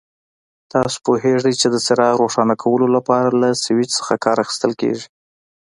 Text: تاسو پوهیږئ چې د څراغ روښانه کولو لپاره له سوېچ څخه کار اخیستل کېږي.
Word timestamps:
تاسو 0.71 0.97
پوهیږئ 1.05 1.53
چې 1.61 1.67
د 1.73 1.75
څراغ 1.85 2.15
روښانه 2.23 2.55
کولو 2.63 2.87
لپاره 2.95 3.29
له 3.41 3.49
سوېچ 3.63 3.89
څخه 3.99 4.13
کار 4.23 4.37
اخیستل 4.43 4.71
کېږي. 4.81 5.05